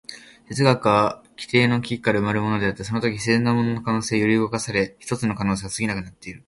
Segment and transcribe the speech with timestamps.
[0.49, 6.39] 哲学は基底の危機から生まれるのであって、そのとき必然的なものの必然性は揺り動かされ、ひとつの可能性に過ぎなくなってくる。